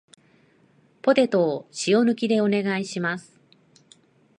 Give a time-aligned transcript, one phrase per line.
[1.03, 3.39] ポテトを塩抜きでお願いします